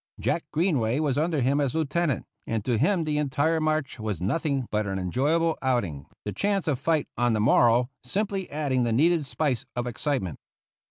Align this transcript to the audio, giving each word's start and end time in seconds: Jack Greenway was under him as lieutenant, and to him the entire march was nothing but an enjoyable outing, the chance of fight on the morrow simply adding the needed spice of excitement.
Jack 0.19 0.45
Greenway 0.51 0.99
was 0.99 1.15
under 1.15 1.41
him 1.41 1.61
as 1.61 1.75
lieutenant, 1.75 2.25
and 2.47 2.65
to 2.65 2.79
him 2.79 3.03
the 3.03 3.19
entire 3.19 3.59
march 3.61 3.99
was 3.99 4.19
nothing 4.19 4.67
but 4.71 4.87
an 4.87 4.97
enjoyable 4.97 5.59
outing, 5.61 6.07
the 6.25 6.33
chance 6.33 6.67
of 6.67 6.79
fight 6.79 7.07
on 7.19 7.33
the 7.33 7.39
morrow 7.39 7.87
simply 8.03 8.49
adding 8.49 8.81
the 8.83 8.91
needed 8.91 9.27
spice 9.27 9.63
of 9.75 9.85
excitement. 9.85 10.39